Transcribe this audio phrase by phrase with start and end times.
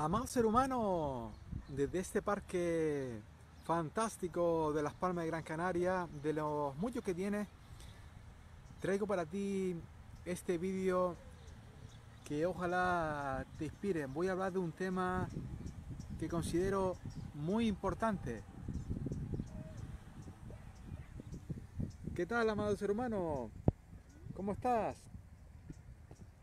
[0.00, 1.32] Amado ser humano,
[1.66, 3.18] desde este parque
[3.64, 7.48] fantástico de Las Palmas de Gran Canaria, de los muchos que tiene,
[8.80, 9.74] traigo para ti
[10.24, 11.16] este vídeo
[12.24, 14.06] que ojalá te inspire.
[14.06, 15.28] Voy a hablar de un tema
[16.20, 16.94] que considero
[17.34, 18.44] muy importante.
[22.14, 23.50] ¿Qué tal, amado ser humano?
[24.32, 24.96] ¿Cómo estás?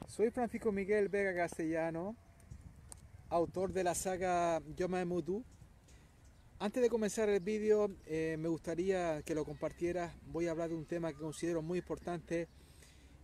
[0.10, 2.18] Soy Francisco Miguel Vega Castellano,
[3.30, 5.44] autor de la saga Yoma Mutu.
[6.60, 10.14] Antes de comenzar el vídeo, eh, me gustaría que lo compartieras.
[10.28, 12.48] Voy a hablar de un tema que considero muy importante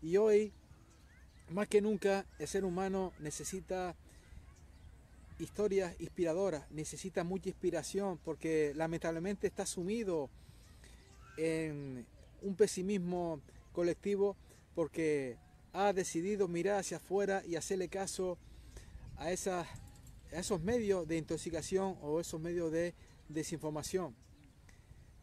[0.01, 0.51] y hoy,
[1.49, 3.95] más que nunca, el ser humano necesita
[5.39, 10.29] historias inspiradoras, necesita mucha inspiración porque lamentablemente está sumido
[11.37, 12.05] en
[12.41, 14.35] un pesimismo colectivo
[14.75, 15.37] porque
[15.73, 18.37] ha decidido mirar hacia afuera y hacerle caso
[19.17, 19.67] a, esas,
[20.31, 22.93] esos medios de intoxicación o esos medios de
[23.29, 24.15] desinformación.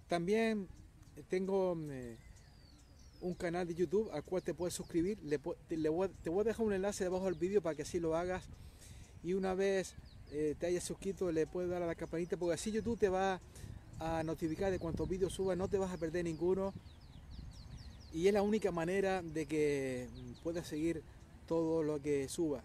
[0.09, 0.69] También
[1.29, 2.17] tengo eh,
[3.21, 5.19] un canal de YouTube al cual te puedes suscribir.
[5.69, 8.45] te, voy, a dejar un enlace debajo del vídeo para que así lo hagas.
[9.23, 9.95] Y una vez
[10.31, 13.41] eh, te hayas suscrito, le puedes dar a la campanita porque así YouTube te va
[13.99, 15.57] a notificar de cuántos vídeos suba.
[15.57, 16.73] No te vas a perder ninguno
[18.13, 20.09] y es la única manera de que
[20.43, 21.03] puedas seguir
[21.47, 22.63] todo lo que suba.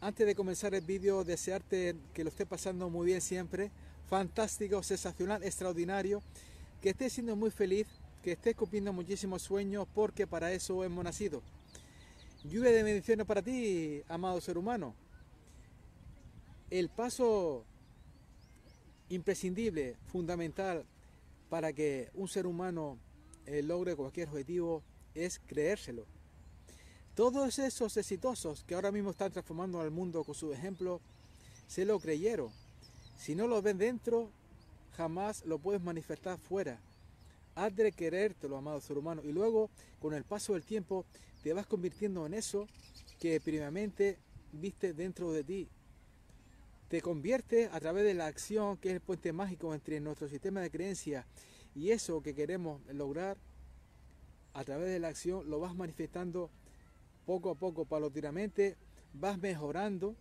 [0.00, 3.70] Antes de comenzar el vídeo, desearte que lo esté pasando muy bien siempre,
[4.08, 6.22] fantástico, sensacional, extraordinario,
[6.82, 7.86] que estés siendo muy feliz,
[8.22, 11.42] que estés cumpliendo muchísimos sueños, porque para eso hemos nacido.
[12.44, 14.94] Lluvia de bendiciones para ti, amado ser humano.
[16.70, 17.64] El paso
[19.08, 20.84] imprescindible, fundamental,
[21.48, 22.98] para que un ser humano
[23.46, 24.82] el logro cualquier objetivo
[25.14, 26.06] es creérselo.
[27.14, 31.00] Todos esos exitosos que ahora mismo están transformando al mundo con su ejemplo,
[31.68, 32.50] se lo creyeron.
[33.16, 34.30] Si no lo ven dentro,
[34.96, 36.80] jamás lo puedes manifestar fuera.
[37.54, 39.22] Has de querértelo, amado ser humano.
[39.24, 39.70] Y luego,
[40.00, 41.04] con el paso del tiempo,
[41.44, 42.66] te vas convirtiendo en eso
[43.20, 44.18] que primeramente
[44.52, 45.68] viste dentro de ti.
[46.88, 50.60] Te convierte a través de la acción, que es el puente mágico entre nuestro sistema
[50.60, 51.24] de creencias
[51.76, 53.36] y eso que queremos lograr
[54.52, 56.50] a través de la acción lo vas manifestando
[57.24, 58.76] poco a poco, paulatinamente,
[59.12, 60.16] vas mejorando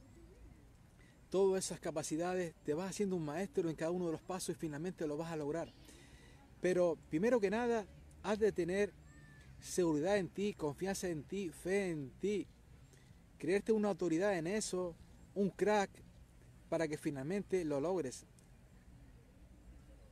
[1.30, 4.60] todas esas capacidades, te vas haciendo un maestro en cada uno de los pasos y
[4.60, 5.74] finalmente lo vas a lograr.
[6.62, 7.86] Pero primero que nada,
[8.22, 8.94] has de tener
[9.60, 12.48] seguridad en ti, confianza en ti, fe en ti,
[13.38, 14.96] creerte una autoridad en eso,
[15.34, 15.90] un crack,
[16.70, 18.26] para que finalmente lo logres.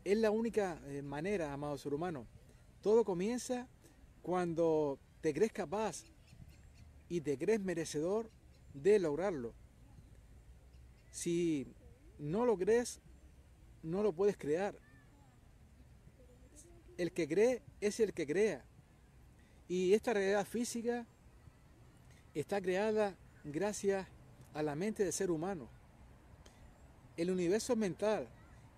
[0.04, 2.28] Es la única eh, manera, amado ser humano.
[2.82, 3.68] Todo comienza
[4.22, 6.11] cuando te crees capaz
[7.12, 8.30] y te crees merecedor
[8.74, 9.54] de lograrlo.
[11.12, 11.68] Si
[12.18, 13.02] no lo crees,
[13.84, 14.74] no lo puedes crear.
[16.98, 18.64] El que cree es el que crea.
[19.68, 21.06] Y esta realidad física
[22.34, 24.08] está creada gracias
[24.54, 25.68] a la mente del ser humano.
[27.18, 28.30] El universo mental.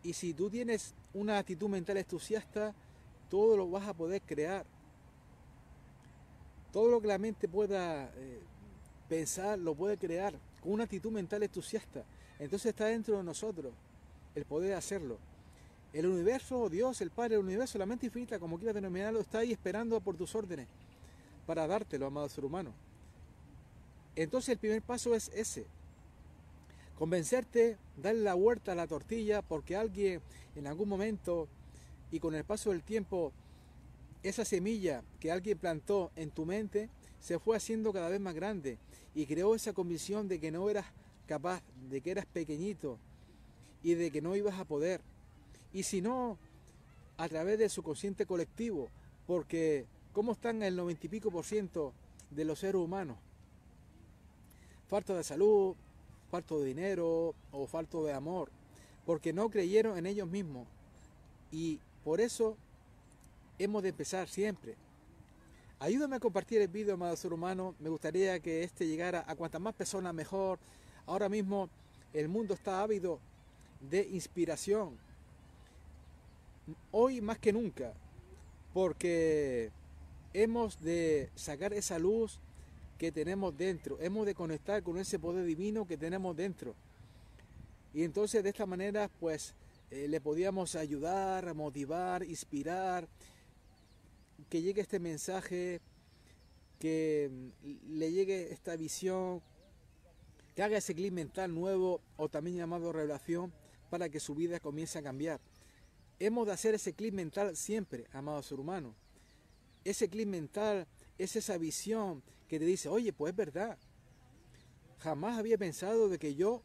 [0.02, 2.74] Y si tú tienes una actitud mental entusiasta,
[3.30, 4.66] todo lo vas a poder crear.
[6.74, 8.42] Todo lo que la mente pueda eh,
[9.08, 12.04] pensar, lo puede crear con una actitud mental entusiasta.
[12.40, 13.72] Entonces está dentro de nosotros
[14.36, 15.18] el poder hacerlo.
[15.94, 19.54] El universo, Dios, el Padre del universo, la mente infinita, como quieras denominarlo, está ahí
[19.54, 20.68] esperando por tus órdenes
[21.46, 22.74] para dártelo, amado ser humano.
[24.16, 25.66] Entonces el primer paso es ese,
[26.98, 30.22] Convencerte, darle la vuelta a la tortilla porque alguien
[30.56, 31.48] en algún momento
[32.12, 33.34] y con el paso del tiempo,
[34.24, 36.90] esa semilla que alguien plantó en tu mente
[37.20, 38.78] se fue haciendo cada vez más grande
[39.14, 40.86] y creó esa convicción de que no eras
[41.28, 42.98] capaz, de que eras pequeñito
[43.84, 45.02] y de que no ibas a poder.
[45.74, 46.38] Y si no,
[47.18, 48.90] a través de su consciente colectivo,
[49.28, 51.94] porque ¿cómo están el noventa y pico por ciento
[52.32, 53.18] de los seres humanos?
[54.88, 55.76] Falta de salud,
[56.30, 58.50] falto de dinero o falto de amor,
[59.06, 60.68] porque no creyeron en ellos mismos.
[61.52, 62.58] Y por eso
[63.64, 64.76] hemos de empezar siempre.
[65.80, 67.76] Ayúdame a compartir el vídeo, amado ser humano.
[67.80, 70.60] Me gustaría que este llegara a cuantas más personas mejor.
[71.06, 71.70] Ahora mismo
[72.14, 73.20] el mundo está ávido
[73.82, 74.98] de inspiración.
[76.92, 77.94] Hoy más que nunca.
[78.74, 79.72] Porque
[80.34, 82.40] hemos de sacar esa luz
[82.98, 84.00] que tenemos dentro.
[84.00, 86.76] Hemos de conectar con ese poder divino que tenemos dentro.
[87.94, 89.54] Y entonces de esta manera pues
[89.92, 93.08] eh, le podíamos ayudar, motivar, inspirar,
[94.54, 95.82] que llegue este mensaje,
[96.78, 97.28] que
[97.64, 99.42] mm, le llegue esta visión
[100.54, 103.52] que haga ese clic mental nuevo o también llamado revelación
[103.90, 105.42] para que su vida comience a cambiar.
[106.20, 108.94] Hemos de hacer ese clic mental siempre, amado ser humano.
[109.84, 110.86] Ese clic mental
[111.18, 113.80] es esa visión que te dice, oye, pues es verdad.
[115.00, 116.62] Jamás había pensado de que yo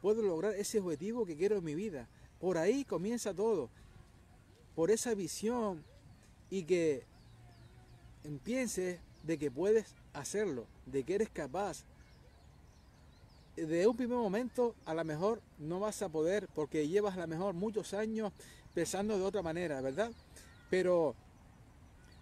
[0.00, 2.08] puedo lograr ese objetivo que quiero en mi vida.
[2.40, 3.68] Por ahí comienza todo.
[4.74, 5.84] Por esa visión
[6.48, 7.04] y que
[8.42, 11.84] pienses de que puedes hacerlo, de que eres capaz.
[13.56, 17.26] De un primer momento a lo mejor no vas a poder porque llevas a lo
[17.26, 18.32] mejor muchos años
[18.74, 20.12] pensando de otra manera, ¿verdad?
[20.68, 21.14] Pero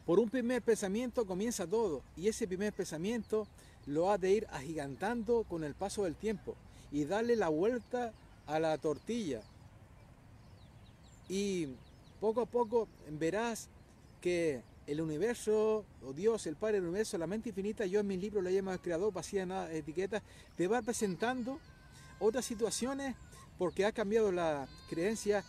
[0.06, 3.48] por un primer pensamiento comienza todo y ese primer pensamiento
[3.86, 6.54] lo has de ir agigantando con el paso del tiempo
[6.92, 8.12] y darle la vuelta
[8.46, 9.42] a la tortilla.
[11.28, 11.68] Y
[12.20, 13.68] poco a poco verás
[14.20, 18.20] que el universo, o Dios, el Padre del universo, la mente infinita, yo en mis
[18.20, 20.22] libros lo llamo el creador, vacía nada etiquetas,
[20.56, 21.58] te va presentando
[22.18, 23.16] otras situaciones
[23.58, 25.44] porque ha cambiado la creencia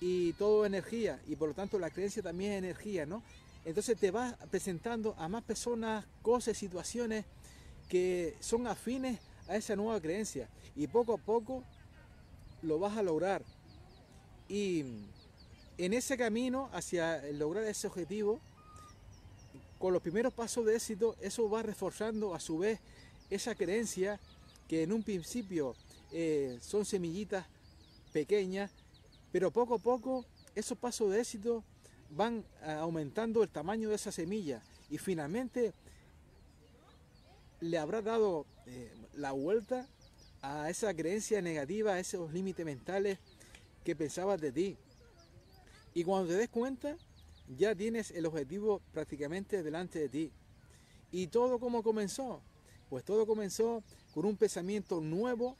[0.00, 3.22] y todo energía, y por lo tanto la creencia también es energía, ¿no?
[3.64, 7.24] Entonces te va presentando a más personas, cosas, situaciones
[7.88, 9.18] que son afines
[9.48, 10.48] a esa nueva creencia.
[10.76, 11.62] Y poco a poco
[12.62, 13.42] lo vas a lograr.
[14.48, 14.84] Y
[15.78, 18.40] en ese camino hacia lograr ese objetivo,
[19.78, 22.80] con los primeros pasos de éxito, eso va reforzando a su vez
[23.30, 24.20] esa creencia
[24.68, 25.74] que en un principio
[26.12, 27.46] eh, son semillitas
[28.12, 28.70] pequeñas,
[29.32, 30.24] pero poco a poco
[30.54, 31.64] esos pasos de éxito
[32.10, 35.74] van aumentando el tamaño de esa semilla y finalmente
[37.60, 39.88] le habrá dado eh, la vuelta
[40.42, 43.18] a esa creencia negativa, a esos límites mentales
[43.84, 44.76] que pensabas de ti.
[45.94, 46.96] Y cuando te des cuenta,
[47.56, 50.32] ya tienes el objetivo prácticamente delante de ti.
[51.12, 52.42] ¿Y todo como comenzó?
[52.90, 53.82] Pues todo comenzó
[54.12, 55.56] con un pensamiento nuevo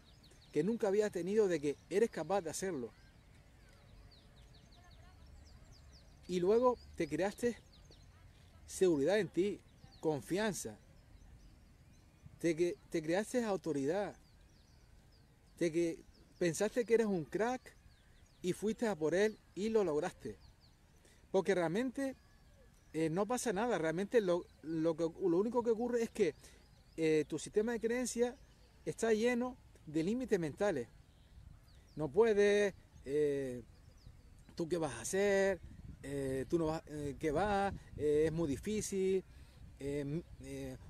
[0.53, 2.91] que nunca habías tenido de que eres capaz de hacerlo.
[6.27, 7.57] Y luego te creaste
[8.67, 9.61] seguridad en ti,
[10.01, 10.77] confianza.
[12.41, 14.17] Te, te creaste autoridad.
[15.59, 15.99] Te que
[16.39, 17.61] pensaste que eres un crack
[18.45, 20.37] y fuiste a por él y lo lograste.
[21.33, 22.15] Porque realmente
[22.93, 23.79] eh, no pasa nada.
[23.79, 26.35] Realmente lo, lo, único que ocurre es que
[26.97, 28.37] eh, tu sistema de creencias
[28.85, 29.57] está lleno
[29.87, 30.89] de límites mentales.
[31.97, 32.75] No puedes,
[33.07, 33.63] eh,
[34.55, 35.61] tú qué vas a hacer,
[36.49, 39.25] tú no vas, eh, que va, eh, es muy difícil,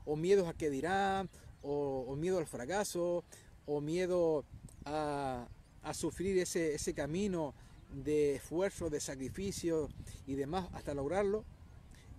[0.04, 1.30] o miedo a qué dirán,
[1.62, 3.24] o, miedo al fracaso,
[3.64, 4.44] o miedo
[4.84, 5.48] a,
[5.92, 7.52] sufrir ese, ese, camino
[7.92, 9.88] de esfuerzo, de sacrificio
[10.26, 11.44] y demás hasta lograrlo.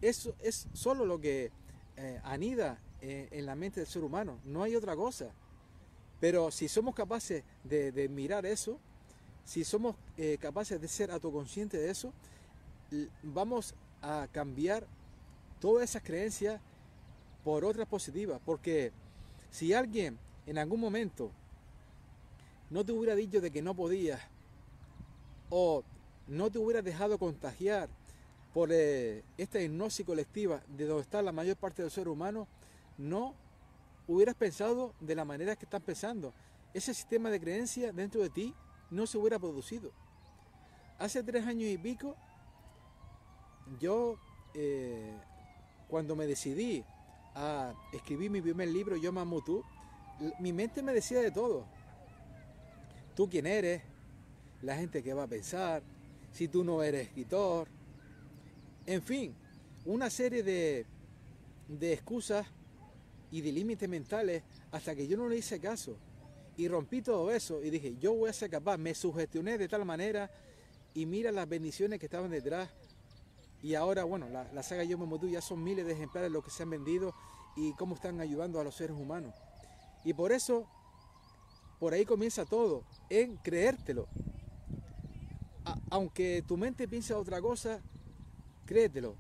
[0.02, 1.52] Eso es solo lo que
[2.24, 5.32] anida en la mente del ser humano, no hay otra cosa.
[6.20, 8.78] Pero si somos capaces de, de mirar eso,
[9.46, 9.96] si somos
[10.40, 12.14] capaces de ser autoconscientes de eso,
[13.24, 14.86] vamos a cambiar
[15.60, 16.62] todas esas creencias
[17.44, 18.40] por otras positivas.
[18.46, 18.92] Porque
[19.52, 21.32] si alguien en algún momento
[22.70, 24.22] no te hubiera dicho de que no podías
[25.50, 25.84] o
[26.28, 27.90] no te hubiera dejado contagiar
[28.54, 32.48] por eh, esta hipnosis colectiva de donde está la mayor parte del ser humano,
[32.98, 33.34] no
[34.08, 36.34] hubieras pensado de la manera que estás pensando.
[36.74, 38.54] Ese sistema de creencias dentro de ti
[38.92, 39.92] no se hubiera producido.
[40.98, 42.16] Hace tres años y pico
[43.80, 44.18] yo
[44.54, 45.14] eh,
[45.90, 46.84] cuando me decidí
[47.36, 49.64] a escribir mi primer libro, Yo Mamo Tú,
[50.40, 51.66] mi mente me decía de todo.
[53.16, 53.82] Tú quién eres,
[54.62, 55.82] la gente que va a pensar,
[56.32, 57.68] si tú no eres escritor,
[58.86, 59.34] en fin,
[59.86, 60.86] una serie de,
[61.68, 62.46] de excusas
[63.32, 65.98] y de límites mentales hasta que yo no le hice caso.
[66.58, 69.86] Y rompí todo eso y dije, yo voy a ser capaz, me sugestioné de tal
[69.86, 70.30] manera
[70.94, 72.70] y mira las bendiciones que estaban detrás
[73.66, 76.62] y ahora, bueno, la, saga Yo Momotu ya son miles de ejemplares los que se
[76.62, 77.16] han vendido
[77.56, 79.34] y cómo están ayudando a los seres humanos.
[80.04, 80.68] Y por eso,
[81.80, 84.08] por ahí comienza todo, en creértelo.
[85.90, 87.82] aunque tu mente piense otra cosa,
[88.66, 89.16] créetelo.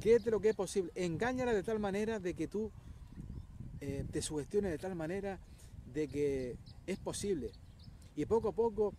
[0.00, 0.92] Créetelo que es posible.
[0.94, 2.70] Engáñala de tal manera de que tú
[3.80, 5.38] eh, te sugestiones de tal manera
[5.92, 7.50] de que es posible.
[8.16, 8.94] Y poco a poco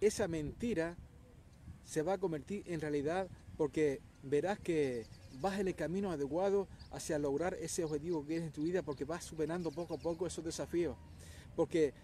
[0.00, 0.96] esa mentira
[1.84, 5.06] se va a convertir en realidad porque verás que
[5.40, 9.04] vas en el camino adecuado hacia lograr ese objetivo que quieres en tu vida porque
[9.04, 10.96] vas superando poco a poco esos desafíos.
[11.56, 11.94] Porque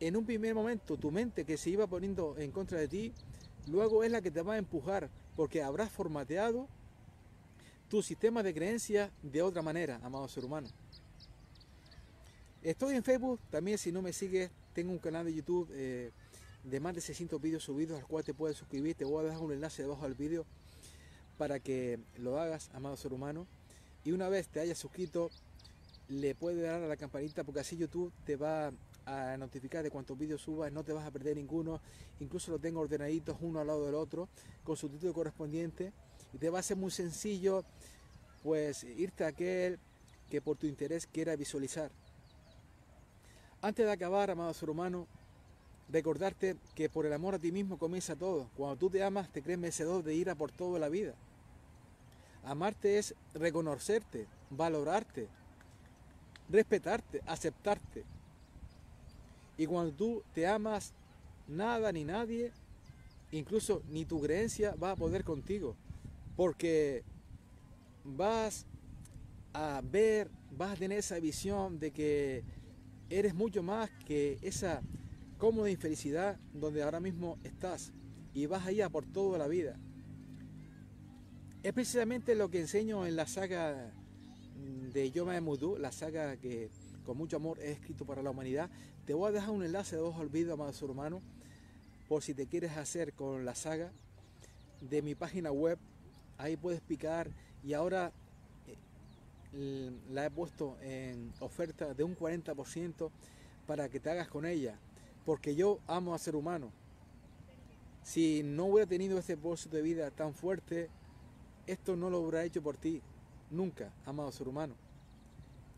[0.00, 3.12] en un primer momento tu mente que se iba poniendo en contra de ti,
[3.66, 6.68] luego es la que te va a empujar porque habrás formateado
[7.88, 10.68] tu sistema de creencias de otra manera, amado ser humano.
[12.62, 16.10] Estoy en Facebook, también si no me sigues, tengo un canal de YouTube eh,
[16.64, 18.94] de más de 600 vídeos subidos al cual te puedes suscribir.
[18.94, 20.44] Te voy a dejar un enlace debajo del vídeo
[21.38, 23.46] para que lo hagas, amado ser humano.
[24.04, 25.30] Y una vez te hayas suscrito,
[26.08, 28.72] le puedes dar a la campanita porque así YouTube te va
[29.06, 31.80] a notificar de cuántos vídeos subas, no te vas a perder ninguno.
[32.20, 34.28] Incluso lo tengo ordenaditos uno al lado del otro
[34.64, 35.92] con su título correspondiente
[36.32, 37.64] y te va a ser muy sencillo
[38.42, 39.78] pues irte a aquel
[40.30, 41.90] que por tu interés quiera visualizar.
[43.60, 45.06] Antes de acabar, amado ser humano,
[45.88, 48.48] recordarte que por el amor a ti mismo comienza todo.
[48.56, 51.14] Cuando tú te amas, te crees merecedor de ir a por toda la vida.
[52.44, 55.28] Amarte es reconocerte, valorarte,
[56.50, 58.04] respetarte, aceptarte.
[59.56, 60.94] Y cuando tú te amas,
[61.46, 62.52] nada ni nadie,
[63.32, 65.76] incluso ni tu creencia va a poder contigo.
[66.36, 67.02] Porque
[68.04, 68.66] vas
[69.52, 72.44] a ver, vas a tener esa visión de que
[73.10, 74.82] eres mucho más que esa
[75.38, 77.92] cómoda infelicidad donde ahora mismo estás
[78.34, 79.76] y vas allá por toda la vida.
[81.62, 83.92] Es precisamente lo que enseño en la saga
[84.92, 86.70] de Yoma Mudu, la saga que
[87.04, 88.70] con mucho amor he escrito para la humanidad.
[89.06, 91.22] Te voy a dejar un enlace de dos olvidos, amado ser humano,
[92.08, 93.92] por si te quieres hacer con la saga
[94.80, 95.78] de mi página web.
[96.36, 97.30] Ahí puedes picar
[97.64, 98.12] y ahora
[99.54, 103.10] eh, la he puesto en oferta de un 40%
[103.66, 104.78] para que te hagas con ella,
[105.24, 106.70] porque yo amo a ser humano.
[108.02, 110.88] Si no hubiera tenido ese propósito de vida tan fuerte,
[111.66, 113.02] esto no lo hubiera hecho por ti,
[113.50, 114.74] nunca, amado ser humano.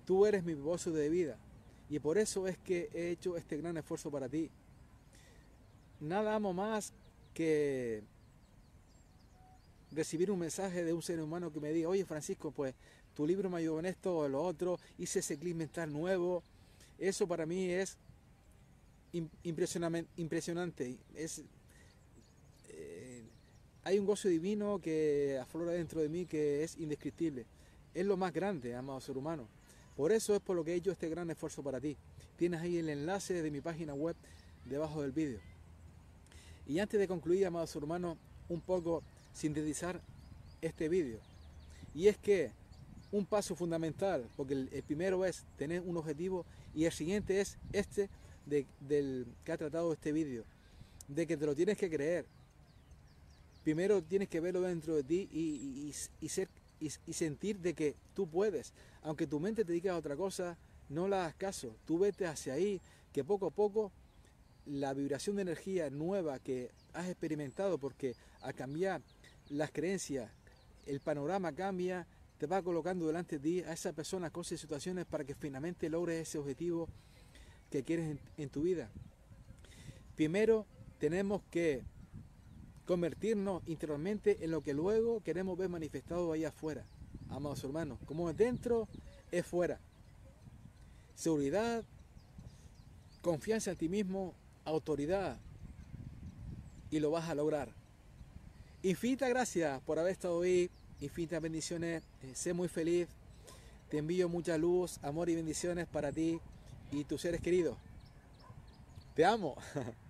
[0.06, 1.36] Tú eres mi propósito de vida
[1.88, 4.50] y por eso es que he hecho este gran esfuerzo para ti.
[6.00, 6.92] Nada amo más
[7.34, 8.02] que
[9.92, 12.74] recibir un mensaje de un ser humano que me diga, oye Francisco, pues
[13.14, 16.42] tu libro me ayudó en esto o lo otro, hice ese clip mental nuevo.
[16.98, 17.98] Eso para mí es
[19.42, 20.96] impresionante.
[21.14, 21.42] Es,
[22.68, 23.24] eh,
[23.82, 27.46] hay un gozo divino que aflora dentro de mí que es indescriptible.
[27.94, 29.46] Es lo más grande, amado ser humano.
[29.96, 31.96] Por eso es por lo que he hecho este gran esfuerzo para ti.
[32.36, 34.16] Tienes ahí el enlace de mi página web
[34.64, 35.40] debajo del vídeo.
[36.66, 38.16] Y antes de concluir, amado ser humano,
[38.48, 40.00] un poco sintetizar
[40.62, 41.18] este vídeo.
[41.94, 42.52] Y es que
[43.12, 46.44] un paso fundamental, porque el, primero es tener un objetivo
[46.74, 48.08] y el siguiente es este
[48.46, 50.44] del que ha tratado este vídeo,
[51.08, 52.24] de que te lo tienes que creer.
[53.64, 56.48] Primero tienes que verlo dentro de ti y, ser,
[56.80, 58.72] y, sentir de que tú puedes.
[59.02, 60.56] Aunque tu mente te diga otra cosa,
[60.88, 61.76] no la hagas caso.
[61.84, 62.80] Tú vete hacia ahí,
[63.12, 63.92] que poco a poco
[64.66, 69.02] la vibración de energía nueva que has experimentado, porque a cambiar
[69.48, 70.30] las creencias,
[70.86, 72.06] el panorama cambia,
[72.38, 75.90] te va colocando delante de ti a esa persona, cosas y situaciones para que finalmente
[75.90, 76.88] logres ese objetivo
[77.70, 78.90] que quieres en, tu vida.
[80.16, 80.66] Primero
[80.98, 81.82] tenemos que
[82.90, 86.84] convertirnos interiormente en lo que luego queremos ver manifestado ahí afuera,
[87.28, 88.00] amados hermanos.
[88.04, 88.88] Como es dentro,
[89.30, 89.78] es fuera.
[91.14, 91.84] Seguridad,
[93.22, 95.38] confianza en ti mismo, autoridad.
[96.90, 97.68] Y lo vas a lograr.
[98.82, 100.68] Infinitas gracias por haber estado ahí
[101.00, 103.06] infinitas bendiciones, eh, sé muy feliz,
[103.88, 106.40] te envío mucha luz, amor y bendiciones para ti
[106.90, 107.78] y tus seres queridos.
[109.14, 109.54] Te amo.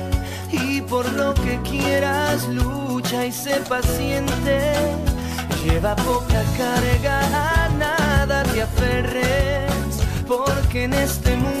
[0.91, 4.73] por lo que quieras lucha y sé paciente.
[5.63, 9.71] Lleva poca carga, a nada te aferres
[10.27, 11.60] porque en este mundo